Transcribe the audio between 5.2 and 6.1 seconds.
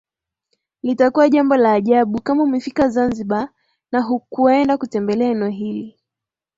eneo hili